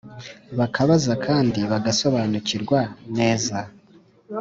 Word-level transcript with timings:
bakabaza 0.59 1.13
kandi 1.25 1.59
bagasobanukirwa. 1.71 2.79
Neza 3.17 3.57